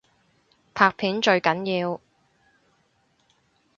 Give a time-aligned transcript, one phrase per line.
[0.73, 2.01] 拍片最緊要